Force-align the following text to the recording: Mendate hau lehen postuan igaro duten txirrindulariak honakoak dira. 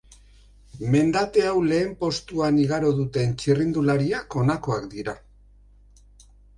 Mendate 0.95 1.43
hau 1.49 1.59
lehen 1.73 1.93
postuan 2.01 2.59
igaro 2.63 2.95
duten 3.03 3.39
txirrindulariak 3.45 4.41
honakoak 4.41 4.93
dira. 4.99 5.19